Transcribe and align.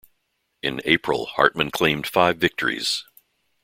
In 0.63 0.81
April 0.83 1.27
Hartmann 1.27 1.69
claimed 1.69 2.07
five 2.07 2.37
victories. 2.39 3.03